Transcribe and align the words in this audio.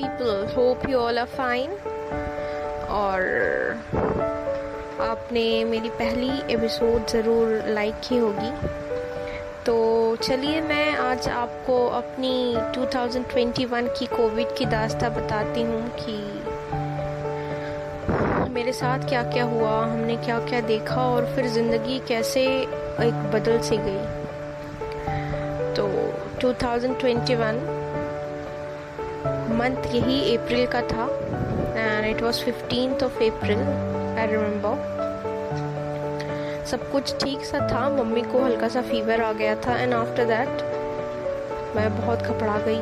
people 0.00 0.46
hope 0.48 0.88
you 0.88 0.98
all 0.98 1.18
are 1.18 1.30
fine. 1.38 1.72
और 2.90 3.22
आपने 5.00 5.42
मेरी 5.64 5.88
पहली 5.88 6.30
एपिसोड 6.54 7.06
ज़रूर 7.06 7.64
लाइक 7.66 7.94
की 8.08 8.16
होगी। 8.16 8.50
तो 9.66 9.74
चलिए 10.16 10.60
मैं 10.60 10.94
आज 10.96 11.28
आपको 11.28 11.86
अपनी 11.86 12.32
2021 12.74 13.88
की 13.98 14.06
कोविड 14.06 14.54
की 14.58 14.64
दास्ता 14.66 15.08
बताती 15.08 15.62
हूँ 15.62 15.82
कि 15.98 16.16
मेरे 18.52 18.72
साथ 18.72 19.08
क्या 19.08 19.22
क्या 19.22 19.44
हुआ, 19.44 19.76
हमने 19.82 20.16
क्या 20.16 20.38
क्या 20.38 20.60
देखा 20.60 21.02
और 21.10 21.26
फिर 21.34 21.46
ज़िंदगी 21.48 21.98
कैसे 22.08 22.46
एक 23.06 23.30
बदल 23.34 23.60
सी 23.60 23.76
गई। 23.76 24.02
तो 25.74 25.86
2021 26.40 27.79
मंथ 29.60 29.94
यही 29.94 30.36
अप्रैल 30.36 30.66
का 30.66 30.80
था 30.90 31.06
and 31.76 32.04
it 32.06 32.22
was 32.22 32.38
fifteen 32.44 32.92
of 32.94 33.22
April 33.24 33.58
I 34.18 34.26
remember 34.26 34.88
सब 36.66 36.90
कुछ 36.92 37.14
ठीक 37.24 37.44
सा 37.44 37.58
था, 37.68 37.88
मम्मी 37.88 38.22
को 38.22 38.42
हल्का 38.44 38.68
सा 38.68 38.82
फीवर 38.82 39.20
आ 39.22 39.32
गया 39.32 39.54
था 39.56 39.76
एंड 39.76 39.94
आफ्टर 39.94 40.24
दैट 40.24 40.62
मैं 41.76 41.88
बहुत 41.96 42.22
घबरा 42.22 42.58
गई। 42.58 42.78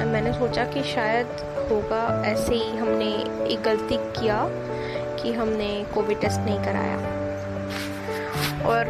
एंड 0.00 0.12
मैंने 0.12 0.32
सोचा 0.32 0.64
कि 0.64 0.82
शायद 0.82 1.26
होगा 1.70 2.02
ऐसे 2.26 2.54
ही 2.54 2.76
हमने 2.76 3.10
एक 3.52 3.62
गलती 3.62 3.96
किया 4.18 4.38
कि 5.22 5.32
हमने 5.32 5.68
कोविड 5.94 6.20
टेस्ट 6.20 6.40
नहीं 6.40 6.58
कराया। 6.64 6.98
और 8.66 8.84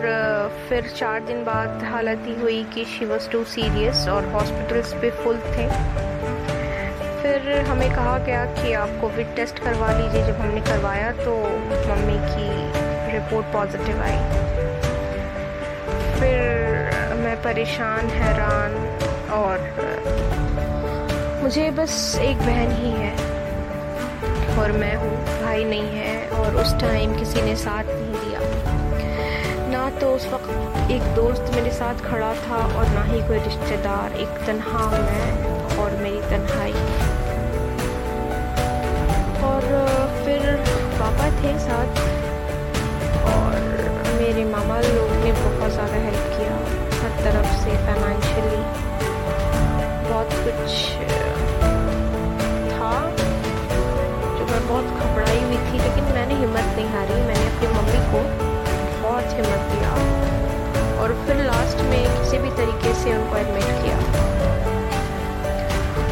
फिर 0.68 0.92
चार 0.96 1.20
दिन 1.26 1.44
बाद 1.44 1.82
हालत 1.84 2.26
ही 2.26 2.34
हुई 2.40 2.62
कि 2.74 2.84
शी 2.84 3.04
वॉज़ 3.04 3.30
टू 3.30 3.44
सीरियस 3.54 4.06
और 4.08 4.28
हॉस्पिटल्स 4.32 4.92
पे 4.94 5.10
फुल 5.22 5.38
थे। 5.46 5.66
फिर 7.24 7.46
हमें 7.66 7.90
कहा 7.90 8.16
गया 8.18 8.44
कि 8.54 8.72
आप 8.74 8.88
कोविड 9.00 9.34
टेस्ट 9.36 9.58
करवा 9.58 9.90
लीजिए। 9.90 10.22
जब 10.24 10.40
हमने 10.40 10.60
करवाया 10.60 11.10
तो 11.12 11.36
मम्मी 11.90 12.16
की 12.24 12.48
रिपोर्ट 13.12 13.46
पॉजिटिव 13.52 14.00
आई। 14.02 14.18
फिर 16.18 17.14
मैं 17.18 17.36
परेशान, 17.42 18.10
हैरान 18.10 18.76
और, 19.36 19.64
मुझे 21.42 21.70
बस 21.78 21.94
एक 22.22 22.36
बहन 22.38 22.72
ही 22.72 22.90
है 22.92 23.12
और 24.58 24.72
मैं 24.72 24.94
हूँ, 24.96 25.16
भाई 25.42 25.64
नहीं 25.64 25.88
है 25.92 26.28
और 26.30 26.56
उस 26.56 26.74
टाइम 26.80 27.18
किसी 27.18 27.42
ने 27.42 27.56
साथ 27.56 27.84
नहीं 27.86 28.20
दिया। 28.20 28.40
ना 29.70 29.88
तो 30.00 30.14
उस 30.16 30.26
वक्त 30.32 30.90
एक 30.90 31.14
दोस्त 31.14 31.50
मेरे 31.54 31.70
साथ 31.72 32.04
खड़ा 32.04 32.34
था 32.42 32.60
और 32.76 32.88
ना 32.88 33.04
ही 33.04 33.26
कोई 33.28 33.38
रिश्तेदार, 33.40 34.16
एक 34.16 34.44
तनहा 34.46 34.86
मैं 34.90 35.76
और 35.76 35.96
मेरी 36.02 36.20
तन्हाई। 36.30 36.83
पापा 41.14 41.30
थे 41.40 41.50
साथ, 41.58 41.98
और 43.32 43.58
मेरे 44.18 44.44
मामा 44.44 44.78
लोग 44.80 45.10
ने 45.24 45.32
बहुत 45.32 45.70
ज़्यादा 45.72 45.98
हेल्प 46.04 46.24
किया 46.34 46.54
हर 47.02 47.12
तरफ़ 47.24 47.50
से 47.58 47.76
फाइनेंशियली 47.86 48.62
बहुत 50.08 50.30
कुछ 50.44 50.70
था 52.72 52.92
जो 54.34 54.46
मैं 54.50 54.62
बहुत 54.68 54.86
घबराई 54.98 55.40
हुई 55.42 55.60
थी, 55.66 55.76
लेकिन 55.78 56.04
मैंने 56.14 56.34
हिम्मत 56.40 56.68
नहीं 56.76 56.88
हारी। 56.96 57.20
मैंने 57.28 57.46
अपनी 57.46 57.68
मम्मी 57.76 58.00
को 58.10 58.20
बहुत 59.06 59.26
हिम्मत 59.38 59.62
दिया 59.72 59.92
और 61.02 61.08
फिर 61.26 61.44
लास्ट 61.46 61.78
में 61.90 62.02
किसी 62.18 62.38
भी 62.38 62.50
तरीके 62.62 62.94
से 63.02 63.16
उनको 63.18 63.36
एडमिट 63.36 63.68
किया। 63.82 63.98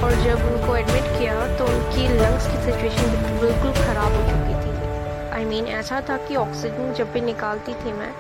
और 0.05 0.13
जब 0.23 0.39
उनको 0.47 0.77
एडमिट 0.77 1.07
किया 1.19 1.35
तो 1.59 1.65
उनकी 1.73 2.09
लंग्स 2.15 2.47
की 2.47 2.57
सिचुएशन 2.65 3.09
बिल्कुल 3.41 3.73
ख़राब 3.85 4.15
हो 4.15 4.23
चुकी 4.31 4.42
मीन 5.53 5.67
ऐसा 5.69 6.01
था 6.09 6.17
कि 6.19 6.37
ऑक्सीजन 6.37 6.93
जब 6.99 7.13
भी 7.13 7.21
निकालती 7.21 7.73
थी 7.75 7.93
मैं 7.93 8.13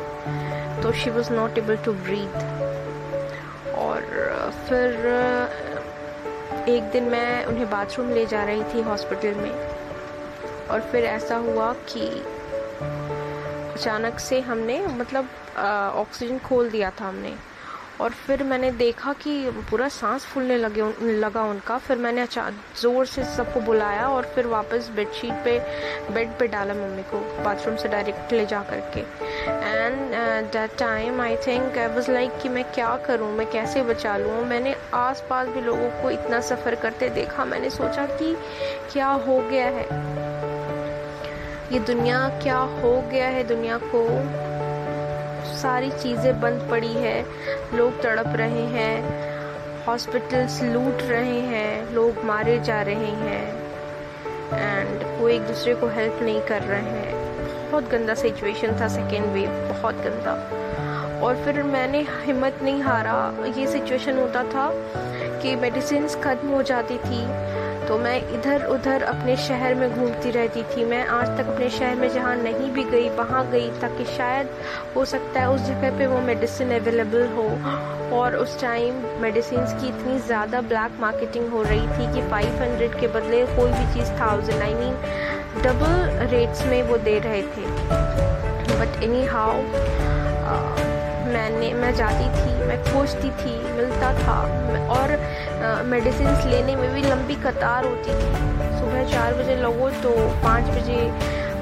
तो 0.83 0.91
she 0.93 1.11
was 1.11 1.33
not 1.33 1.59
able 1.59 1.77
to 1.85 1.93
breathe 2.07 2.35
और 3.75 4.01
फिर 4.69 5.07
एक 6.69 6.91
दिन 6.93 7.05
मैं 7.05 7.45
उन्हें 7.45 7.69
बाथरूम 7.71 8.11
ले 8.11 8.25
जा 8.27 8.43
रही 8.45 8.65
थी 8.75 8.83
हॉस्पिटल 8.83 9.35
में। 9.35 9.53
और 10.71 10.81
फिर 10.93 11.05
ऐसा 11.05 11.37
हुआ 11.37 11.73
कि 11.89 12.09
अचानक 13.73 14.19
से 14.19 14.41
हमने 14.41 14.77
मतलब 14.87 15.29
ऑक्सीजन 15.97 16.39
खोल 16.39 16.71
दिया 16.71 16.91
था 17.01 17.09
हमने। 17.09 17.35
और 18.03 18.11
फिर 18.11 18.43
मैंने 18.43 18.71
देखा 18.71 19.13
कि 19.13 19.51
पूरा 19.71 19.89
सांस 19.89 20.25
फूलने 20.25 20.57
लगे 20.57 20.83
लगा 21.21 21.43
उनका। 21.43 21.77
फिर 21.79 21.97
मैंने 21.97 22.27
ज़ोर 22.27 23.07
से 23.07 23.25
सबको 23.25 23.61
बुलाया 23.61 24.09
और 24.09 24.27
फिर 24.35 24.47
वापस 24.47 24.91
बेडशीट 24.97 25.45
पे, 25.45 25.59
बेड 26.15 26.29
पे 26.39 26.47
डाला 26.47 26.75
मम्मी 26.75 27.03
को, 27.03 27.21
बाथरूम 27.45 27.77
से 27.77 27.89
डायरेक्ट 27.89 28.33
ले 28.33 28.47
जा 28.47 28.63
करके। 28.63 29.01
And 29.01 30.51
that 30.53 30.77
time 30.79 31.21
I 31.21 31.37
think 31.37 31.79
I 31.79 31.87
was 31.87 32.11
like 32.11 32.39
कि 32.43 32.49
मैं 32.49 32.65
क्या 32.65 32.97
करूँ, 33.07 33.33
मैं 33.37 33.51
कैसे 33.51 33.83
बचा 33.83 34.17
लूँ? 34.17 34.45
मैंने 34.47 34.75
आस 34.95 35.25
पास 35.31 35.49
भी 35.49 35.61
लोगों 35.61 35.91
को 36.03 36.11
इतना 36.11 36.41
सफ़र 36.41 36.75
करते 36.75 37.09
देखा, 37.11 37.45
मैंने 37.45 37.71
सोचा 37.71 38.07
कि 38.13 38.37
क्या 38.93 39.09
हो 39.27 39.39
गया 39.51 39.67
है? 39.69 39.87
ये 41.73 41.79
दुनिया 41.79 42.29
क्या 42.43 42.57
हो 42.57 43.01
गया 43.11 43.27
है 43.29 43.45
दुनिया 43.45 43.79
को? 43.85 44.42
सारी 45.63 45.91
चीज़ें 45.93 46.41
बंद 46.41 46.67
पड़ी 46.71 46.93
है। 46.95 47.21
लोग 47.75 48.01
तड़प 48.03 48.33
रहे 48.37 48.67
हैं। 48.69 48.95
हॉस्पिटल्स 49.87 50.63
लूट 50.63 51.03
रहे 51.03 51.41
हैं। 51.49 51.93
लोग 51.95 52.25
मारे 52.25 52.59
जा 52.61 52.81
रहे 52.83 53.13
हैं। 53.21 53.45
एंड 54.53 55.03
वो 55.21 55.29
एक 55.29 55.43
दूसरे 55.43 55.75
को 55.75 55.89
हेल्प 55.89 56.19
नहीं 56.23 56.41
कर 56.41 56.63
रहे 56.63 56.81
हैं। 56.81 57.71
बहुत 57.71 57.91
गंदा 57.91 58.15
सिचुएशन 58.15 58.81
था 58.81 58.89
सेकेंड 58.89 59.27
वेव 59.27 59.51
बहुत 59.69 59.95
गंदा। 59.97 60.35
और 61.23 61.37
फिर 61.37 61.63
मैंने 61.63 62.07
हिम्मत 62.25 62.59
नहीं 62.63 62.83
हारा। 62.83 63.15
ये 63.59 63.67
सिचुएशन 63.67 64.19
होता 64.19 64.43
था 64.45 64.69
कि 65.43 65.55
मेडिसिन 65.57 66.09
ख़त्म 66.09 66.49
हो 66.49 66.63
जाती 66.63 66.97
थी। 66.99 67.21
तो 67.89 67.97
मैं 67.99 68.17
इधर 68.35 68.65
उधर 68.65 69.03
अपने 69.03 69.37
शहर 69.37 69.75
में 69.75 69.89
घूमती 69.91 70.31
रहती 70.31 70.63
थी। 70.65 70.85
मैं 70.85 71.05
आज 71.07 71.29
तक 71.39 71.49
अपने 71.49 71.69
शहर 71.71 71.95
में 71.97 72.09
जहाँ 72.09 72.35
नहीं 72.37 72.71
भी 72.73 72.85
गई, 72.85 73.09
वहाँ 73.17 73.45
गई, 73.51 73.69
ताकि 73.81 74.05
शायद 74.17 74.49
हो 74.97 75.05
सकता 75.05 75.41
है 75.41 75.51
उस 75.51 75.61
जगह 75.61 75.99
पे 75.99 76.07
वो 76.07 76.21
मेडिसिन 76.21 76.71
अवेलेबल 76.79 77.27
हो। 77.37 77.49
और 78.17 78.37
उस 78.37 78.61
टाइम 78.61 79.03
मेडिसिन 79.23 79.61
की 79.81 79.89
इतनी 79.89 80.19
ज़्यादा 80.21 80.61
ब्लैक 80.61 81.01
मार्केटिंग 81.01 81.49
हो 81.53 81.63
रही 81.63 81.87
थी 81.89 82.13
कि 82.15 82.23
500 82.31 83.01
के 83.01 83.07
बदले 83.09 83.45
कोई 83.57 83.71
भी 83.71 83.93
चीज़ 83.95 84.13
thousand 84.21 84.63
I 84.63 84.75
mean 84.75 84.95
double 85.63 86.27
rates 86.31 86.67
में 86.67 86.83
वो 86.83 86.97
दे 87.09 87.19
रहे 87.19 87.43
थे। 87.43 87.65
बट 88.79 89.03
एनी 89.03 89.25
हाउ 89.27 89.55
मैंने, 91.33 91.73
मैं 91.75 91.95
जाती 91.97 92.29
थी, 92.37 92.53
मैं 92.67 92.79
खोजती 92.85 93.31
थी, 93.43 93.55
मिलता 93.77 94.13
था। 94.19 94.39
और 94.93 95.17
मेडिसिन 95.87 96.29
लेने 96.51 96.75
में 96.77 96.89
भी 96.95 97.03
लंबी 97.03 97.35
कतार 97.43 97.85
होती 97.85 98.11
थी। 98.13 98.31
सुबह 98.79 99.05
चार 99.13 99.35
बजे 99.35 99.57
लगो 99.57 99.89
तो 100.03 100.11
पाँच 100.45 100.71
बजे 100.77 101.01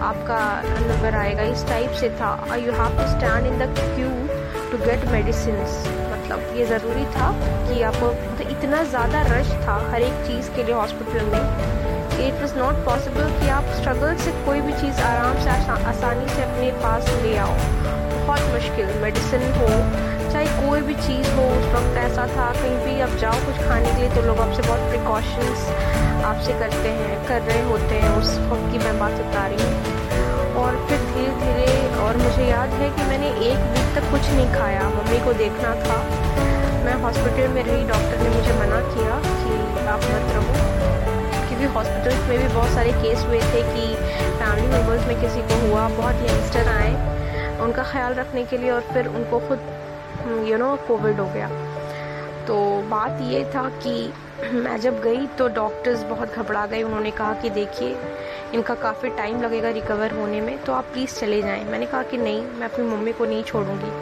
आपका 0.02 0.40
नंबर 0.88 1.16
आएगा। 1.16 1.42
इस 1.54 1.66
टाइप 1.68 1.90
से 2.00 2.10
था। 2.20 2.30
I 2.50 2.62
you 2.62 2.72
have 2.72 2.98
to 2.98 3.08
stand 3.08 3.46
in 3.46 3.58
the 3.58 3.74
queue 3.78 4.10
to 4.70 4.84
get 4.84 5.04
medicine 5.12 5.56
मतलब 6.12 6.56
ये 6.56 6.66
ज़रूरी 6.66 7.04
था 7.16 7.30
कि 7.68 7.80
आपको 7.82 8.06
मतलब 8.06 8.50
इतना 8.50 8.82
ज़्यादा 8.90 9.22
रश 9.28 9.50
था 9.66 9.76
हर 9.92 10.02
एक 10.02 10.26
चीज़ 10.26 10.50
के 10.56 10.64
लिए 10.64 10.74
हॉस्पिटल 10.74 11.24
में 11.32 11.42
it 12.26 12.40
was 12.40 12.54
not 12.58 12.84
possible 12.86 13.29
struggle 13.90 14.16
से 14.16 14.30
कोई 14.46 14.60
भी 14.60 14.72
चीज़ 14.72 15.00
आराम 15.02 15.38
से 15.44 15.50
आसानी 15.90 16.26
से 16.28 16.42
अपने 16.42 16.70
पास 16.82 17.08
ले 17.22 17.36
आओ। 17.36 17.54
बहुत 18.26 18.42
मुश्किल 18.52 18.92
मेडिसिन 19.02 19.42
हो, 19.54 19.70
चाहे 20.30 20.44
कोई 20.58 20.80
भी 20.80 20.94
चीज़ 20.94 21.30
हो, 21.30 21.46
उस 21.54 21.66
वक्त 21.74 21.96
ऐसा 21.98 22.26
था, 22.26 22.46
कहीं 22.52 22.76
भी 22.84 23.00
आप 23.00 23.16
जाओ 23.20 23.40
कुछ 23.46 23.58
खाने 23.68 23.86
के 23.86 24.00
लिए 24.00 24.10
तो 24.10 24.22
लोग 24.22 24.38
आपसे 24.38 24.62
बहुत 24.62 24.78
प्रिकॉशंस 24.78 25.66
आपसे 26.24 26.52
करते 26.52 26.92
हैं, 27.00 27.18
कर 27.28 27.42
रहे 27.42 27.62
होते 27.62 27.94
हैं, 27.94 28.14
उस 28.18 28.30
वक्त 28.52 28.70
की 28.72 28.78
मैं 28.78 28.98
बात 28.98 29.12
बता 29.12 29.46
रही 29.46 29.66
हूँ। 29.66 30.54
और 30.54 30.86
फिर 30.88 30.98
धीरे 30.98 31.34
धीरे 31.42 31.98
और 31.98 32.16
मुझे 32.16 32.46
याद 32.46 32.78
है 32.82 32.90
कि 32.90 33.02
मैंने 33.02 33.28
एक 33.50 33.68
वीक 33.74 33.94
तक 33.94 34.10
कुछ 34.10 34.30
नहीं 34.30 34.48
खाया, 34.54 34.88
मम्मी 34.88 35.24
को 35.24 35.32
देखना 35.32 35.74
था। 35.84 36.00
मैं 36.84 36.94
हॉस्पिटल 37.02 37.48
में 37.48 37.62
रही 37.62 37.82
डॉक्टर 37.88 38.22
ने 38.22 38.36
मुझे 38.36 38.52
मना 38.52 38.80
किया 38.94 39.20
कि 39.26 39.86
आप 39.86 39.98
मत 39.98 40.34
रहो। 40.36 40.99
क्योंकि 41.60 41.74
हॉस्पिटल्स 41.74 42.28
में 42.28 42.38
भी 42.38 42.46
बहुत 42.54 42.70
सारे 42.70 42.92
केस 42.92 43.24
हुए 43.24 43.38
थे 43.40 43.62
कि 43.64 43.94
फैमिली 44.34 44.66
मेंबर्स 44.66 45.06
में 45.06 45.20
किसी 45.20 45.40
को 45.40 45.56
हुआ। 45.60 45.88
बहुत 45.88 46.22
यंगस्टर 46.22 46.68
आए 46.68 47.58
उनका 47.60 47.82
ख्याल 47.90 48.14
रखने 48.14 48.44
के 48.44 48.58
लिए 48.58 48.70
और 48.70 48.80
फिर 48.92 49.06
उनको 49.08 49.40
खुद 49.48 50.46
यू 50.48 50.58
नो 50.58 50.74
कोविड 50.88 51.20
हो 51.20 51.26
गया। 51.34 51.48
तो 52.46 52.56
बात 52.90 53.20
ये 53.22 53.44
था 53.54 53.68
कि 53.84 53.92
मैं 54.54 54.80
जब 54.80 55.02
गई 55.02 55.26
तो 55.38 55.48
डॉक्टर्स 55.54 56.02
बहुत 56.04 56.34
घबरा 56.34 56.64
गए। 56.66 56.82
उन्होंने 56.82 57.10
कहा 57.10 57.32
कि 57.42 57.50
देखिए, 57.50 57.96
इनका 58.54 58.74
काफ़ी 58.76 59.10
टाइम 59.16 59.42
लगेगा 59.42 59.70
रिकवर 59.70 60.14
होने 60.14 60.40
में 60.40 60.56
तो 60.64 60.72
आप 60.72 60.84
प्लीज़ 60.92 61.18
चले 61.20 61.42
जाएँ। 61.42 61.64
मैंने 61.64 61.86
कहा 61.86 62.02
कि 62.02 62.16
नहीं, 62.16 62.42
मैं 62.42 62.68
अपनी 62.68 62.86
मम्मी 62.86 63.12
को 63.12 63.24
नहीं 63.24 63.42
छोड़ूँगी। 63.44 63.92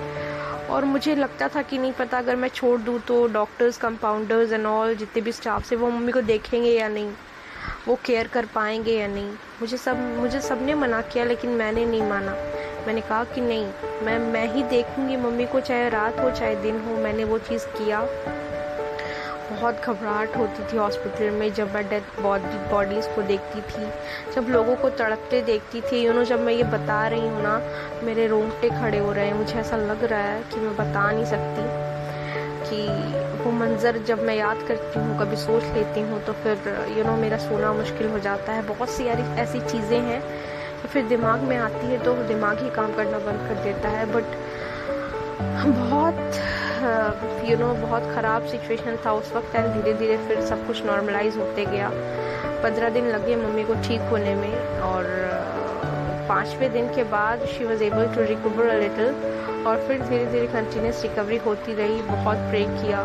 और 0.69 0.85
मुझे 0.85 1.15
लगता 1.15 1.49
था 1.49 1.63
कि 1.63 1.79
नहीं 1.79 1.93
पता, 1.93 2.19
अगर 2.19 2.37
मैं 2.37 2.49
छोड़ 2.51 2.81
दूँ 2.81 2.99
तो 3.01 3.27
डॉक्टर्स 3.33 3.77
कंपाउंडर्स 3.79 4.53
एंड 4.53 4.67
ऑल 4.67 4.95
जितने 4.95 5.23
भी 5.23 5.33
स्टाफ 5.33 5.65
से 5.65 5.77
वो 5.77 5.91
मम्मी 5.91 6.13
को 6.13 6.21
देखेंगे 6.23 6.71
या 6.71 6.89
नहीं। 6.89 7.11
वो 7.89 7.99
केयर 8.05 8.27
कर 8.27 8.47
पाएँगे 8.47 8.93
या 8.93 9.07
नहीं। 9.07 9.33
मुझे 9.61 9.77
सब 9.77 9.99
मुझे 10.19 10.41
सबने 10.41 10.75
मना 10.75 11.01
किया, 11.01 11.25
लेकिन 11.25 11.51
मैंने 11.51 11.85
नहीं 11.85 12.03
माना। 12.03 12.37
मैंने 12.87 13.01
कहा 13.01 13.25
कि 13.25 13.41
नहीं, 13.41 13.67
मैं 14.03 14.19
मैं 14.19 14.47
ही 14.47 14.63
देखूँगी 14.63 15.17
मम्मी 15.17 15.47
को, 15.47 15.61
चाहे 15.61 15.89
रात 15.89 16.21
हो, 16.21 16.31
चाहे 16.31 16.57
दिन 16.57 16.81
हो, 16.81 16.97
मैंने 16.97 17.25
वो 17.25 17.39
चीज़ 17.39 17.67
किया। 17.67 18.09
बहुत 19.51 19.81
घबराहट 19.81 20.37
होती 20.37 20.73
थी 20.73 20.77
हॉस्पिटल 20.77 21.31
में 21.31 21.53
जब 21.53 21.75
मैं 21.75 21.89
डेथ 21.89 22.21
बॉडी 22.21 22.71
बॉडीज़ 22.71 23.09
को 23.09 23.23
देखती 23.23 23.61
थी। 23.61 23.91
जब 24.33 24.47
लोगों 24.49 24.77
को 24.77 24.91
तड़पते 24.91 25.43
देखती 25.43 25.81
थी। 25.81 26.05
यू 26.05 26.13
नो 26.13 26.25
जब 26.25 26.41
मैं 26.41 26.53
ये 26.53 26.65
बता 26.65 27.09
रही 27.09 27.21
हूँ 27.21 27.43
ना, 27.43 27.63
मेरे 28.03 28.27
रोंगटे 28.27 28.71
खड़े 28.71 28.99
हो 28.99 29.13
रहे 29.13 29.27
हैं। 29.27 29.35
मुझे 29.35 29.55
ऐसा 29.55 29.77
लग 29.77 30.05
रहा 30.05 30.21
है 30.21 30.43
कि 30.43 30.61
मैं 30.61 30.77
बता 30.77 31.11
नहीं 31.13 31.25
सकती 31.25 31.63
कि 32.71 32.87
वो 33.39 33.51
मंज़र 33.53 33.99
जब 34.07 34.23
मैं 34.25 34.35
याद 34.37 34.63
करती 34.69 34.99
हूँ, 34.99 35.19
कभी 35.19 35.37
सोच 35.37 35.65
लेती 35.75 36.01
हूँ 36.03 36.21
तो 36.25 36.33
फिर 36.43 36.55
यू 36.97 37.05
नो 37.05 37.17
मेरा 37.17 37.37
सोना 37.39 37.73
मुश्किल 37.73 38.09
हो 38.11 38.19
जाता 38.21 38.53
है। 38.53 38.63
बहुत 38.67 38.91
सी 38.91 39.05
ऐसी 39.07 39.61
चीज़ें 39.63 40.01
हैं 40.01 40.21
तो 40.83 40.89
फिर 40.89 41.07
दिमाग 41.09 41.43
में 41.43 41.57
आती 41.57 41.87
है 41.87 41.99
तो 42.05 42.15
दिमाग 42.29 42.59
ही 42.63 42.71
काम 42.73 42.95
करना 42.97 43.19
बंद 43.27 43.49
कर 43.49 43.63
देता 43.65 43.89
है। 43.89 44.05
बट 44.13 44.37
बहुत 45.67 46.21
यू 47.49 47.57
नो 47.59 47.73
बहुत 47.77 48.03
ख़राब 48.15 48.47
सिचुएशन 48.47 48.97
था 49.07 49.13
उस 49.13 49.33
वक्त 49.35 49.55
एंड 49.57 49.67
धीरे 49.75 49.95
धीरे 49.95 50.17
फिर 50.29 50.41
सब 50.47 50.67
कुछ 50.67 50.85
नॉर्मलाइज 50.87 51.37
होते 51.37 51.65
गया। 51.67 51.91
पंद्रह 52.63 52.89
दिन 52.91 53.09
लगे 53.09 53.37
मम्मी 53.37 53.65
को 53.65 53.75
ठीक 53.83 54.01
होने 54.11 54.35
में 54.35 54.81
और, 54.83 55.05
पाँचवें 56.29 56.73
दिन 56.73 56.89
के 56.95 57.05
बाद 57.11 57.45
she 57.49 57.65
was 57.65 57.83
able 57.83 58.15
to 58.15 58.25
recover 58.25 58.67
a 58.67 58.79
little 58.81 59.13
और 59.69 59.87
फिर 59.89 60.03
धीरे 60.03 60.27
धीरे 60.27 60.47
कंटिन्यूस 60.47 61.03
रिकवरी 61.03 61.37
होती 61.37 61.75
रही, 61.75 62.03
बहुत 62.03 62.37
प्रे 62.51 62.65
किया। 62.65 63.01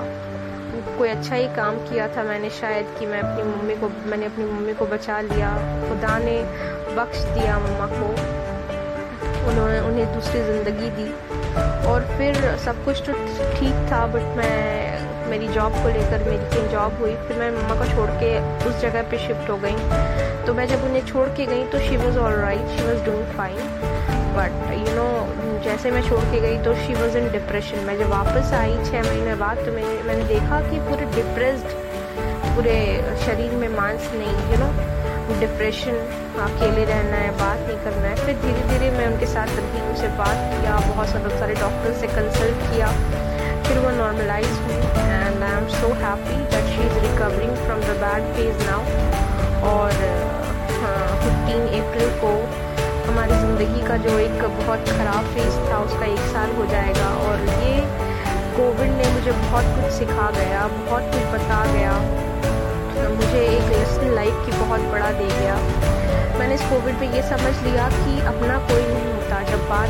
कोई 0.97 1.09
अच्छा 1.09 1.35
ही 1.35 1.47
काम 1.55 1.77
किया 1.77 2.07
था 2.07 2.23
मैंने 2.23 2.49
शायद 2.49 2.95
कि 2.99 3.05
मैं 3.05 3.19
अपनी 3.19 3.43
मम्मी 3.43 3.75
को, 3.75 3.89
मैंने 4.09 4.25
अपनी 4.25 4.45
मम्मी 4.45 4.73
को 4.73 4.85
बचा 4.85 5.19
लिया। 5.21 5.49
खुदा 5.89 6.17
ने 6.17 6.37
बख्श 6.95 7.17
दिया 7.17 7.57
मम्मा 7.59 7.87
को। 7.93 8.07
उन्होंने, 9.49 9.79
उन्हें 9.79 10.13
दूसरी 10.13 10.41
ज़िंदगी 10.41 10.89
दी। 10.89 11.09
और 11.87 12.05
फिर 12.17 12.57
सब 12.57 12.83
कुछ 12.85 13.01
तो 13.05 13.13
ठीक 13.55 13.91
था 13.91 14.05
बट 14.07 14.37
मैं, 14.37 15.29
मेरी 15.29 15.47
जॉब 15.47 15.73
को 15.73 15.89
लेकर 15.89 16.23
मेरी 16.29 16.49
कहीं 16.49 16.69
जॉब 16.69 16.97
हुई। 16.99 17.15
फिर 17.27 17.37
मैं 17.37 17.51
मम्मा 17.51 17.75
को 17.75 17.85
छोड़ 17.95 18.09
के 18.23 18.31
उस 18.69 18.81
जगह 18.81 19.09
पे 19.11 19.17
शिफ्ट 19.17 19.49
हो 19.49 19.57
गई। 19.57 19.77
तो 20.45 20.53
मैं 20.53 20.67
जब 20.67 20.83
उन्हें 20.83 21.05
छोड़ 21.07 21.27
के 21.29 21.45
गई 21.45 21.63
तो 21.65 21.79
she 21.79 21.97
was 21.97 22.17
all 22.17 22.33
right 22.33 22.67
she 22.67 22.87
was 22.87 23.03
doing 23.05 23.25
fine 23.37 23.57
but 24.37 24.71
you 24.73 24.95
know 24.95 25.07
जैसे 25.73 25.91
मैं 25.91 26.01
छोड़ 26.07 26.23
के 26.31 26.39
गई 26.39 26.57
तो 26.63 26.73
शी 26.77 26.93
वॉज़ 26.93 27.15
इन 27.17 27.31
डिप्रेशन 27.31 27.79
मैं 27.85 27.97
जब 27.99 28.09
वापस 28.09 28.51
आई 28.53 28.73
छः 28.87 29.01
महीने 29.03 29.33
बाद 29.35 29.57
तो 29.65 29.71
मैंने 29.73 30.01
मैंने 30.07 30.23
देखा 30.25 30.59
कि 30.69 30.79
पूरे 30.89 31.05
डिप्रेस्ड 31.15 31.71
पूरे 32.55 32.75
शरीर 33.23 33.51
में 33.61 33.67
मांस 33.75 34.09
नहीं 34.13 34.51
यू 34.51 34.59
नो 34.59 34.67
डिप्रेशन 35.39 35.97
अकेले 36.45 36.83
रहना 36.85 37.17
है, 37.17 37.31
बात 37.39 37.59
नहीं 37.67 37.77
करना 37.83 38.07
है। 38.07 38.15
फिर 38.25 38.35
धीरे 38.41 38.67
धीरे 38.69 38.89
मैं 38.97 39.07
उनके 39.07 39.25
साथ 39.33 39.55
रही, 39.57 39.81
उनसे 39.89 40.07
बात 40.17 40.43
किया, 40.51 40.75
बहुत 40.89 41.07
सारे 41.09 41.37
सारे 41.39 41.55
डॉक्टर 41.61 41.93
से 42.01 42.07
कंसल्ट 42.07 42.65
किया। 42.71 42.87
फिर 43.67 43.79
वो 43.85 43.91
नॉर्मलाइज 43.97 44.51
हुई 44.65 44.77
and 44.77 45.43
I 45.43 45.57
am 45.57 45.67
so 45.77 45.93
happy 46.03 46.37
that 46.53 46.69
she 46.75 46.85
is 46.87 46.99
recovering 47.07 47.55
from 47.65 47.81
the 47.87 47.97
bad 48.03 48.33
phase 48.35 48.67
now 48.69 48.81
और 49.71 49.89
फिफ्टीन 51.23 51.67
अप्रैल 51.81 52.19
को 52.23 52.31
हमारी 53.05 53.35
ज़िंदगी 53.35 53.87
का 53.87 53.97
जो 54.03 54.17
एक 54.19 54.41
बहुत 54.41 54.89
ख़राब 54.89 55.25
फ़ेज़ 55.33 55.57
था, 55.69 55.77
उसका 55.79 56.05
एक 56.05 56.19
साल 56.33 56.51
हो 56.57 56.65
जाएगा। 56.67 57.07
और 57.23 57.45
ये 57.63 57.75
कोविड 58.55 58.91
ने 58.91 59.11
मुझे 59.13 59.31
बहुत 59.31 59.65
कुछ 59.75 59.91
सिखा 59.93 60.29
गया, 60.31 60.67
बहुत 60.67 61.11
कुछ 61.13 61.23
बता 61.33 61.63
गया। 61.73 61.93
मुझे 63.13 63.45
एक 63.45 63.69
लेसन 63.69 64.13
लाइफ 64.15 64.45
की 64.45 64.51
बहुत 64.59 64.81
बड़ा 64.91 65.11
दे 65.11 65.27
गया। 65.29 65.55
मैंने 66.39 66.55
इस 66.55 66.61
कोविड 66.69 66.95
में 66.99 67.13
ये 67.13 67.21
समझ 67.29 67.55
लिया 67.63 67.87
कि 67.89 68.19
अपना 68.27 68.57
कोई 68.67 68.81
नहीं 68.83 69.13
होता। 69.13 69.41
जब 69.51 69.67
बात 69.69 69.89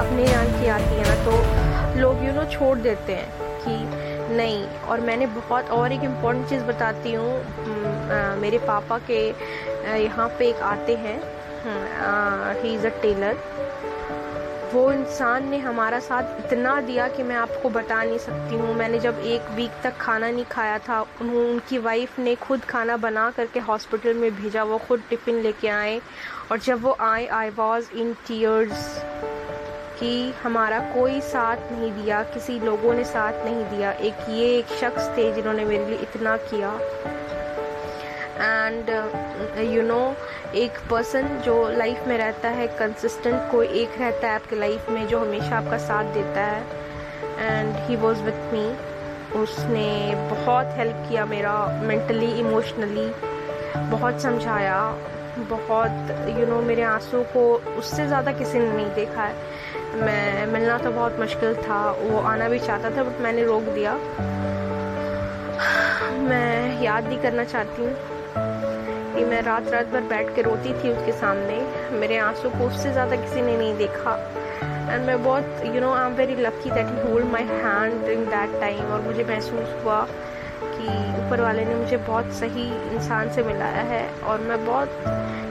अपने 0.00 0.26
जान 0.26 0.52
की 0.60 0.68
आती 0.68 0.94
है 0.94 1.04
ना 1.08 1.14
तो 1.24 2.00
लोग 2.00 2.24
यू 2.24 2.32
नो 2.32 2.44
छोड़ 2.50 2.76
देते 2.78 3.12
हैं 3.12 3.28
कि 3.64 4.34
नहीं। 4.36 4.64
और 4.88 5.00
मैंने 5.00 5.26
बहुत 5.28 5.70
और 5.70 5.92
एक 5.92 6.04
इंपॉर्टेंट 6.04 6.48
चीज़ 6.48 6.62
बताती 6.64 7.12
हूँ। 7.12 8.38
मेरे 8.40 8.58
पापा 8.66 8.98
के 9.10 9.26
यहाँ 10.02 10.28
पे 10.38 10.48
एक 10.48 10.60
आते 10.64 10.94
हैं। 10.96 11.20
ही 11.64 12.74
इज़ 12.74 12.86
अ 12.86 12.90
टेलर 13.02 13.36
वो 14.72 14.90
इंसान 14.92 15.48
ने 15.48 15.58
हमारा 15.58 15.98
साथ 16.00 16.38
इतना 16.44 16.80
दिया 16.80 17.08
कि 17.08 17.22
मैं 17.22 17.36
आपको 17.36 17.70
बता 17.70 18.02
नहीं 18.02 18.18
सकती 18.18 18.56
हूँ। 18.56 18.74
मैंने 18.74 18.98
जब 18.98 19.18
एक 19.24 19.50
वीक 19.56 19.70
तक 19.82 19.96
खाना 20.00 20.30
नहीं 20.30 20.44
खाया 20.50 20.78
था 20.78 21.00
उनकी 21.20 21.78
वाइफ 21.78 22.18
ने 22.18 22.34
खुद 22.34 22.64
खाना 22.64 22.96
बना 22.96 23.30
करके 23.30 23.60
हॉस्पिटल 23.60 24.14
में 24.14 24.30
भेजा, 24.36 24.62
वो 24.64 24.78
खुद 24.78 25.02
टिफ़िन 25.10 25.40
लेके 25.42 25.68
आए। 25.68 26.00
और 26.52 26.58
जब 26.58 26.82
वो 26.82 26.96
आए 27.00 27.26
आई 27.26 27.50
वॉज़ 27.50 27.92
इन 27.92 28.12
टीयर्स 28.26 29.04
कि 30.00 30.32
हमारा 30.42 30.78
कोई 30.94 31.20
साथ 31.20 31.72
नहीं 31.72 31.92
दिया, 31.92 32.22
किसी 32.22 32.58
लोगों 32.60 32.94
ने 32.94 33.04
साथ 33.04 33.44
नहीं 33.44 33.64
दिया। 33.66 33.92
एक, 33.92 34.28
ये 34.28 34.46
एक 34.58 34.72
शख्स 34.80 35.16
थे 35.16 35.32
जिन्होंने 35.32 35.64
मेरे 35.64 35.86
लिए 35.86 35.98
इतना 35.98 36.36
किया। 36.36 36.78
एंड 38.38 38.90
यू 39.74 39.82
नो 39.82 40.14
एक 40.54 40.78
पर्सन 40.90 41.28
जो 41.44 41.56
लाइफ 41.68 42.06
में 42.08 42.16
रहता 42.18 42.48
है 42.48 42.66
कंसिस्टेंट 42.78 43.50
कोई 43.50 43.66
एक 43.82 43.98
रहता 44.00 44.28
है 44.28 44.34
आपके 44.34 44.56
लाइफ 44.56 44.90
में 44.90 45.06
जो 45.08 45.18
हमेशा 45.18 45.56
आपका 45.56 45.78
साथ 45.78 46.12
देता 46.14 46.40
है। 46.40 46.62
And 47.40 47.76
he 47.86 47.96
was 47.96 48.22
with 48.22 48.52
me 48.52 48.66
उसने 49.40 49.88
बहुत 50.30 50.66
हेल्प 50.76 50.96
किया 51.08 51.24
मेरा 51.24 51.54
मेंटली 51.82 52.30
इमोशनली 52.40 53.10
बहुत 53.90 54.20
समझाया। 54.22 54.78
बहुत 55.50 56.10
यू 56.28 56.34
you 56.34 56.48
नो 56.48 56.54
know, 56.54 56.66
मेरे 56.66 56.82
आँसू 56.82 57.22
को 57.34 57.42
उससे 57.78 58.06
ज़्यादा 58.06 58.32
किसी 58.32 58.58
ने 58.58 58.72
नहीं 58.72 58.94
देखा 58.94 59.22
है। 59.22 59.34
मैं 60.00 60.46
मिलना 60.46 60.76
तो 60.78 60.90
बहुत 60.90 61.18
मुश्किल 61.20 61.54
था। 61.62 61.80
वो 62.00 62.18
आना 62.20 62.48
भी 62.48 62.58
चाहता 62.58 62.90
था 62.96 63.02
बट 63.02 63.20
मैंने 63.20 63.44
रोक 63.44 63.62
दिया। 63.74 63.94
मैं 66.28 66.82
याद 66.82 67.04
नहीं 67.04 67.18
करना 67.18 67.44
चाहती 67.44 67.82
हूँ। 67.82 67.92
कि 69.14 69.24
मैं 69.24 69.40
रात 69.42 69.68
रात 69.72 69.86
भर 69.92 70.00
बैठ 70.08 70.34
के 70.34 70.42
रोती 70.42 70.72
थी 70.74 70.90
उसके 70.90 71.12
सामने। 71.12 71.60
मेरे 71.98 72.18
आँसू 72.18 72.50
को 72.50 72.66
उससे 72.66 72.92
ज़्यादा 72.92 73.16
किसी 73.16 73.42
ने 73.42 73.56
नहीं 73.56 73.76
देखा। 73.78 74.14
एंड 74.90 75.06
मैं 75.06 75.22
बहुत 75.24 75.62
you 75.66 75.80
know 75.80 75.92
I 75.94 76.06
am 76.06 76.14
very 76.16 76.36
lucky 76.36 76.70
that 76.70 76.86
he 76.86 77.10
hold 77.10 77.26
my 77.32 77.42
hand 77.42 78.08
in 78.10 78.24
that 78.26 78.60
time 78.60 78.92
और 78.92 79.00
मुझे 79.00 79.24
महसूस 79.24 79.74
हुआ 79.84 80.00
कि 80.62 80.86
ऊपर 81.18 81.40
वाले 81.40 81.64
ने 81.64 81.74
मुझे 81.74 81.96
बहुत 81.98 82.32
सही 82.34 82.66
इंसान 82.94 83.32
से 83.32 83.42
मिलाया 83.42 83.82
है 83.90 84.06
और 84.22 84.40
मैं 84.48 84.64
बहुत 84.66 85.04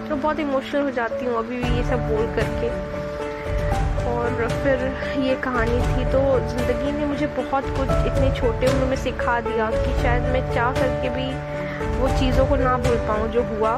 जो 0.09 0.15
बहुत 0.15 0.39
इमोशनल 0.39 0.81
हो 0.81 0.91
जाती 0.91 1.25
हूँ 1.25 1.37
अभी 1.37 1.57
भी 1.57 1.75
ये 1.77 1.83
सब 1.83 2.07
बोल 2.09 2.25
करके। 2.35 2.99
और 4.11 4.47
फिर 4.63 5.21
ये 5.21 5.35
कहानी 5.43 5.79
थी 5.87 6.05
तो 6.11 6.19
ज़िंदगी 6.49 6.91
ने 6.91 7.05
मुझे 7.05 7.27
बहुत 7.37 7.65
कुछ 7.77 7.89
इतने 8.07 8.33
छोटे 8.35 8.67
उम्र 8.67 8.85
में 8.85 8.95
सिखा 8.97 9.39
दिया 9.41 9.69
कि 9.71 10.01
शायद 10.01 10.23
मैं 10.33 10.41
चाह 10.55 10.71
करके 10.73 11.09
भी 11.09 11.29
वो 11.99 12.09
चीज़ों 12.19 12.45
को 12.47 12.55
ना 12.55 12.77
भूल 12.77 12.97
पाऊँ, 13.07 13.27
जो 13.31 13.43
हुआ 13.45 13.75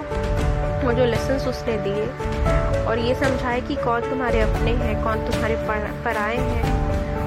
वो 0.83 0.93
जो 0.93 1.05
लेसन 1.05 1.49
उसने 1.49 1.77
दिए। 1.83 2.05
और 2.83 2.99
ये 2.99 3.15
समझाए 3.15 3.59
कि 3.61 3.75
कौन 3.83 4.09
तुम्हारे 4.09 4.41
अपने 4.41 4.71
हैं, 4.77 5.03
कौन 5.03 5.25
तुम्हारे 5.27 5.55
पराए 6.05 6.37
हैं, 6.37 6.81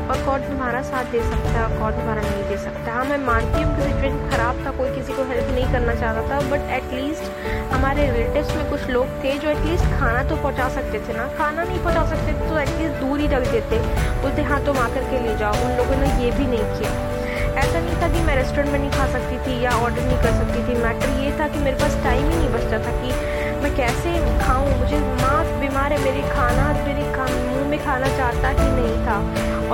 और 0.08 0.24
कौन 0.24 0.42
तुम्हारा 0.42 0.82
साथ 0.82 1.04
दे 1.12 1.20
सकता 1.20 1.50
है 1.50 1.78
कौन 1.78 1.92
तुम्हारा 1.92 2.22
नहीं 2.22 2.44
दे 2.48 2.56
सकता। 2.64 2.92
हाँ 2.92 3.04
मैं 3.04 3.18
मानती 3.18 3.62
हूँ 3.62 3.76
कि 3.76 3.82
सिचुएशन 3.82 4.28
ख़राब 4.30 4.64
था, 4.66 4.70
कोई 4.78 4.94
किसी 4.94 5.12
को 5.12 5.22
हेल्प 5.30 5.50
नहीं 5.50 5.72
करना 5.72 5.94
चाहता 5.94 6.28
था 6.30 6.40
बट 6.50 6.70
एटलीस्ट 6.76 7.72
हमारे 7.72 8.06
रिलेटिव्स 8.10 8.54
में 8.56 8.70
कुछ 8.70 8.86
लोग 8.90 9.08
थे 9.24 9.38
जो 9.38 9.48
एटलीस्ट 9.50 9.84
खाना 9.98 10.22
तो 10.28 10.36
पहुँचा 10.36 10.68
सकते 10.76 11.00
थे 11.08 11.16
ना। 11.16 11.26
खाना 11.38 11.64
नहीं 11.64 11.78
पहुँचा 11.84 12.06
सकते 12.06 12.32
तो 12.48 12.58
एटलीस्ट 12.58 13.00
दूर 13.00 13.20
ही 13.20 13.26
रख 13.28 13.50
देते। 13.52 13.78
बोलते 14.22 14.42
हाँ 14.42 14.64
तुम 14.66 14.78
आकर 14.78 15.10
के 15.10 15.26
ले 15.26 15.36
जाओ। 15.38 15.64
उन 15.64 15.76
लोगों 15.76 15.96
ने 15.96 16.14
ये 16.24 16.30
भी 16.30 16.46
नहीं 16.46 16.78
किया। 16.78 17.14
ऐसा 17.58 17.80
नहीं 17.80 17.96
था 18.02 18.08
कि 18.14 18.22
मैं 18.24 18.34
रेस्टोरेंट 18.36 18.70
में 18.72 18.78
नहीं 18.78 18.90
खा 18.90 19.06
सकती 19.12 19.38
थी 19.46 19.60
या 19.62 19.70
ऑर्डर 19.84 20.02
नहीं 20.02 20.18
कर 20.18 20.32
सकती 20.38 20.62
थी। 20.66 20.74
मैटर 20.82 21.08
ये 21.20 21.30
था 21.38 21.48
कि 21.48 21.58
मेरे 21.58 21.76
पास 21.76 21.96
टाइम 22.04 22.30
ही 22.30 22.36
नहीं 22.36 22.48
बचता 22.48 22.78
था 22.86 22.92
कि 23.00 23.08
मैं 23.62 23.74
कैसे 23.76 24.12
खाऊं। 24.40 24.68
मुझे 24.80 24.98
माँ 25.22 25.38
बीमार 25.60 25.92
है, 25.92 25.98
मेरी 26.04 26.22
खाना, 26.30 26.66
मेरे 26.84 27.12
खा, 27.14 27.26
मुँह 27.34 27.68
में 27.70 27.78
खाना 27.84 28.08
चाहता 28.16 28.48
ही 28.48 28.68
नहीं 28.70 28.96
था। 29.06 29.18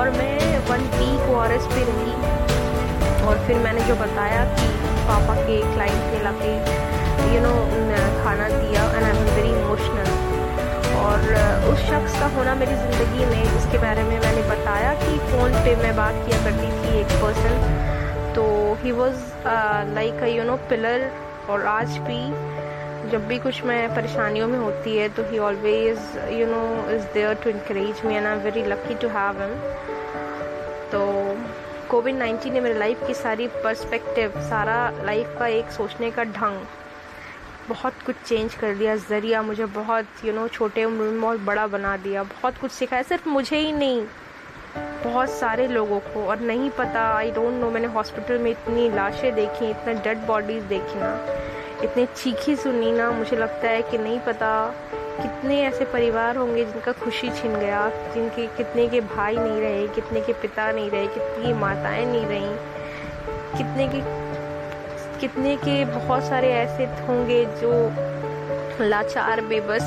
और 0.00 0.10
मैं 0.10 0.58
one 0.68 0.88
week 0.98 1.30
O 1.30 1.38
R 1.38 1.52
S 1.52 1.66
पे 1.72 1.84
रही। 1.88 2.12
और 3.26 3.44
फिर 3.46 3.58
मैंने 3.58 3.80
जो 3.80 3.94
बताया 3.96 4.44
कि 4.54 4.68
पापा 5.08 5.34
के 5.36 5.60
क्लाइंट 5.74 6.10
के 6.12 6.22
ला 6.24 6.32
के 6.42 6.54
यू 7.34 7.40
नो, 7.40 7.54
खाना 8.24 8.48
दिया 8.48 8.84
and 8.92 9.04
I 9.04 9.10
am 9.10 9.24
very 9.34 9.48
emotional 9.48 10.31
और 11.02 11.20
उस 11.68 11.80
शख्स 11.82 12.18
का 12.20 12.26
होना 12.34 12.54
मेरी 12.56 12.74
ज़िंदगी 12.76 13.24
में 13.26 13.42
जिसके 13.44 13.78
बारे 13.78 14.02
में 14.02 14.18
मैंने 14.18 14.42
बताया 14.48 14.92
कि 14.96 15.18
फ़ोन 15.26 15.52
पे 15.64 15.74
मैं 15.76 15.94
बात 15.96 16.24
किया 16.26 16.42
करती 16.44 16.70
थी 16.72 16.98
एक 17.00 17.14
पर्सन 17.22 18.34
तो 18.34 18.44
he 18.82 18.92
was 18.92 19.22
like 19.94 20.22
you 20.28 20.44
know 20.44 20.56
pillar 20.68 21.10
और 21.50 21.64
आज 21.68 21.96
भी 22.00 22.20
जब 23.10 23.26
भी 23.28 23.38
कुछ 23.38 23.62
मैं 23.64 23.94
परेशानियों 23.94 24.46
में 24.48 24.58
होती 24.58 24.96
है 24.96 25.08
तो 25.08 25.22
he 25.30 25.38
always 25.40 25.98
you 26.32 26.46
know 26.46 26.62
is 26.90 27.02
there 27.14 27.34
to 27.34 27.50
encourage 27.50 28.04
me 28.06 28.14
and 28.14 28.26
I 28.26 28.32
am 28.32 28.40
very 28.40 28.62
lucky 28.66 28.94
to 28.96 29.08
have 29.10 29.42
him 29.42 29.56
तो 30.92 31.02
कोविड 31.90 32.16
नाइन्टीन 32.16 32.52
ने 32.52 32.60
मेरे 32.60 32.78
लाइफ 32.78 33.06
की 33.06 33.14
सारी 33.14 33.46
पर्सपेक्टिव 33.58 34.40
सारा 34.48 34.78
लाइफ 35.04 35.34
का 35.38 35.46
एक 35.48 35.70
सोचने 35.72 36.10
का 36.10 36.24
ढंग 36.30 36.64
बहुत 37.68 37.92
कुछ 38.06 38.16
चेंज 38.26 38.54
कर 38.54 38.74
दिया, 38.74 38.96
ज़रिया 38.96 39.42
मुझे 39.42 39.64
बहुत 39.66 40.24
यू 40.24 40.32
नो 40.32 40.48
छोटे 40.48 40.84
उम्र 40.84 41.02
में 41.02 41.20
बहुत 41.20 41.40
बड़ा 41.40 41.66
बना 41.66 41.96
दिया, 41.96 42.22
बहुत 42.22 42.58
कुछ 42.58 42.70
सिखाया 42.70 43.02
सिर्फ़ 43.02 43.28
मुझे 43.28 43.56
ही 43.56 43.72
नहीं, 43.72 44.04
बहुत 45.04 45.30
सारे 45.30 45.68
लोगों 45.68 45.98
को, 46.00 46.24
और 46.26 46.40
नहीं 46.40 46.70
पता 46.70 47.02
आई 47.16 47.30
डोंट 47.30 47.60
नो 47.60 47.70
मैंने 47.70 47.88
हॉस्पिटल 47.88 48.38
में 48.38 48.50
इतनी 48.50 48.88
लाशें 48.90 49.34
देखी, 49.34 49.70
इतने 49.70 49.94
डेड 49.94 50.18
बॉडीज़ 50.18 50.64
देखी 50.64 50.98
ना, 50.98 51.14
इतनी 51.84 52.06
चीखी 52.06 52.56
सुनी 52.56 52.92
ना, 52.92 53.10
मुझे 53.10 53.36
लगता 53.36 53.68
है 53.68 53.82
कि 53.82 53.98
नहीं 53.98 54.18
पता, 54.20 54.52
कितने 55.20 55.60
ऐसे 55.62 55.84
परिवार 55.84 56.36
होंगे 56.36 56.64
जिनका 56.64 56.92
खुशी 56.92 57.30
छिन 57.30 57.54
गया, 57.56 57.88
जिनके, 58.14 58.46
कितने 58.46 58.88
के 58.88 59.00
भाई 59.00 59.36
नहीं 59.36 59.60
रहे, 59.60 59.88
कितने 59.88 60.20
के 60.20 60.32
पिता 60.32 60.70
नहीं 60.72 60.90
रहे, 60.90 61.06
कितनी 61.06 61.52
माताएँ 61.52 62.06
नहीं 62.06 62.26
रहीं, 62.26 62.54
कितने 63.56 63.88
के 63.88 64.21
कितने 65.22 65.56
के 65.56 65.84
बहुत 65.84 66.22
सारे 66.24 66.48
ऐसे 66.52 66.84
होंगे 67.06 67.44
जो 67.60 67.72
लाचार 68.80 69.40
बेबस 69.40 69.82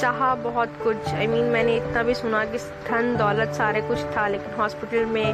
चाहा 0.00 0.34
बहुत 0.34 0.68
कुछ। 0.82 1.08
आई 1.08 1.26
I 1.26 1.28
मीन 1.30 1.40
mean, 1.40 1.52
मैंने 1.52 1.76
इतना 1.76 2.02
भी 2.02 2.14
सुना 2.14 2.44
कि 2.44 2.58
धन 2.58 3.16
दौलत 3.16 3.52
सारे 3.54 3.80
कुछ 3.80 3.98
था 4.16 4.26
लेकिन 4.28 4.54
हॉस्पिटल 4.54 5.04
में 5.04 5.26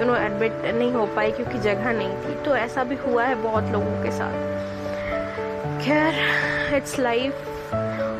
यू 0.00 0.06
नो 0.06 0.16
एडमिट 0.16 0.52
नहीं 0.64 0.92
हो 0.92 1.06
पाई 1.06 1.32
क्योंकि 1.32 1.58
जगह 1.58 1.92
नहीं 1.92 2.08
थी। 2.08 2.34
तो 2.44 2.54
ऐसा 2.56 2.84
भी 2.84 2.96
हुआ 2.96 3.24
है 3.24 3.34
बहुत 3.34 3.64
लोगों 3.64 4.02
के 4.02 4.10
साथ। 4.10 4.36
खैर 5.82 6.74
इट्स 6.76 6.98
लाइफ 6.98 7.32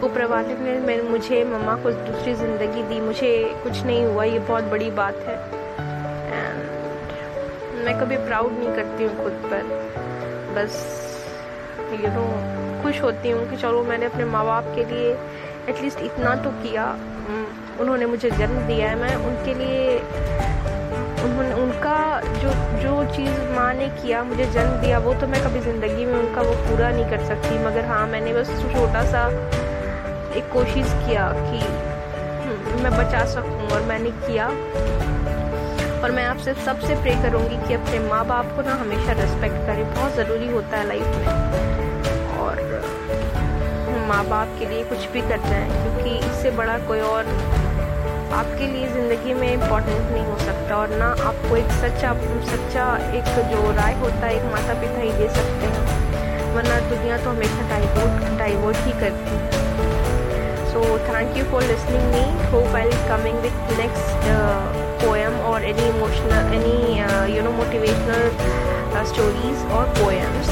ऊपर 0.04 0.24
वाले 0.24 0.54
ने 0.54 1.00
मुझे 1.02 1.44
मम्मा 1.44 1.74
को 1.74 1.90
दूसरी 1.90 2.34
ज़िंदगी 2.34 2.82
दी। 2.82 3.00
मुझे 3.00 3.32
कुछ 3.62 3.82
नहीं 3.82 4.04
हुआ 4.04 4.24
ये 4.24 4.38
बहुत 4.38 4.64
बड़ी 4.64 4.90
बात 4.90 5.16
है। 5.26 5.36
एंड 6.32 7.84
मैं 7.86 8.00
कभी 8.00 8.16
प्राउड 8.16 8.52
नहीं 8.52 8.74
करती 8.76 9.04
हूँ 9.04 9.24
खुद 9.24 9.32
पर। 9.32 9.62
बस 10.54 10.72
यू 11.92 12.08
नो 12.10 12.24
खुश 12.82 13.00
होती 13.02 13.30
हूँ 13.30 13.48
कि 13.50 13.56
चलो 13.56 13.82
मैंने 13.84 14.06
अपने 14.06 14.24
माँ 14.24 14.44
बाप 14.44 14.64
के 14.76 14.84
लिए 14.84 15.12
एटलीस्ट 15.68 16.00
इतना 16.02 16.34
तो 16.44 16.50
किया। 16.62 16.84
उन्होंने 17.80 18.06
मुझे 18.06 18.30
जन्म 18.30 18.66
दिया 18.66 18.88
है। 18.90 18.96
मैं 18.96 19.14
उनके 19.26 19.54
लिए, 19.54 19.98
उन्होंने, 21.24 21.52
उनका 21.54 22.20
जो 22.20 22.50
जो 22.82 22.92
चीज़ 23.14 23.40
माँ 23.54 23.72
ने 23.74 23.88
किया, 24.02 24.22
मुझे 24.24 24.44
जन्म 24.44 24.76
दिया, 24.80 24.98
वो 24.98 25.14
तो 25.14 25.26
मैं 25.26 25.42
कभी 25.44 25.60
ज़िंदगी 25.60 26.04
में 26.04 26.14
उनका 26.14 26.42
वो 26.42 26.52
पूरा 26.68 26.90
नहीं 26.90 27.08
कर 27.10 27.24
सकती। 27.26 27.58
मगर 27.64 27.84
हाँ 27.84 28.06
मैंने 28.06 28.32
बस 28.34 28.50
छोटा 28.62 29.04
सा 29.04 29.26
एक 30.36 30.50
कोशिश 30.52 30.92
किया 31.06 31.28
कि 31.40 32.82
मैं 32.82 32.92
बचा 32.92 33.24
सकूँ 33.34 33.68
और 33.70 33.82
मैंने 33.82 34.10
किया। 34.26 34.48
और 36.04 36.10
मैं 36.12 36.24
आपसे 36.26 36.52
सबसे 36.64 36.94
प्रे 37.02 37.12
करूँगी 37.22 37.56
कि 37.68 37.74
अपने 37.74 37.98
माँ 37.98 38.24
बाप 38.28 38.46
को 38.56 38.62
ना 38.62 38.72
हमेशा 38.80 39.12
रिस्पेक्ट 39.20 39.54
करें। 39.66 39.84
बहुत 39.94 40.14
ज़रूरी 40.16 40.48
होता 40.48 40.76
है 40.76 40.86
लाइफ 40.88 41.06
में। 41.16 41.28
और 42.38 42.60
माँ 44.08 44.24
बाप 44.28 44.48
के 44.58 44.66
लिए 44.68 44.82
कुछ 44.90 45.06
भी 45.12 45.20
कर 45.28 45.40
जाएँ 45.46 45.70
क्योंकि 45.70 46.16
इससे 46.26 46.50
बड़ा 46.58 46.76
कोई 46.88 47.00
और 47.00 47.30
आपके 48.40 48.66
लिए 48.66 48.88
ज़िंदगी 48.92 49.34
में 49.34 49.52
इम्पोर्टेंट 49.52 50.10
नहीं 50.10 50.24
हो 50.24 50.38
सकता। 50.38 50.76
और 50.76 50.96
ना 50.98 51.08
आपको 51.30 51.56
एक 51.56 51.72
सच्चा 51.80 52.12
सच्चा 52.52 52.86
एक 53.20 53.32
जो 53.52 53.70
राय 53.76 53.94
होता 54.00 54.26
है 54.26 54.36
एक 54.36 54.44
माता 54.52 54.80
पिता 54.80 55.00
ही 55.00 55.12
दे 55.12 55.28
सकते 55.40 55.72
हैं। 55.72 56.54
वरना 56.56 56.78
दुनिया 56.90 57.18
तो 57.24 57.30
हमेशा 57.30 57.68
डाइवोर्ट 57.70 58.38
डाइवोर्ट 58.38 58.86
ही 58.86 58.92
करती 59.00 59.36
है। 59.36 59.62
Thank 61.14 61.36
you 61.38 61.44
for 61.50 61.60
listening 61.60 62.06
me. 62.12 62.22
Hope 62.52 62.74
i'll 62.78 62.94
coming 63.08 63.36
with 63.42 63.76
next 63.78 64.26
uh, 64.32 64.93
poem 65.04 65.34
or 65.52 65.58
any 65.60 65.86
emotional 65.92 66.32
any 66.58 67.00
uh, 67.00 67.26
you 67.26 67.42
know 67.42 67.52
motivational 67.52 68.32
uh, 68.96 69.04
stories 69.04 69.60
or 69.76 69.84
poems. 70.00 70.46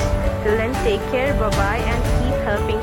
Till 0.44 0.56
then 0.60 0.72
take 0.84 1.02
care. 1.10 1.32
Bye 1.40 1.50
bye 1.56 1.82
and 1.92 2.02
keep 2.20 2.36
helping 2.44 2.80